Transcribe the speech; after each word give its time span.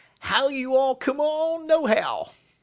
How 0.21 0.47
you 0.47 0.75
all 0.75 0.95
come 0.95 1.19
on, 1.19 1.67
nohow?' 1.67 2.31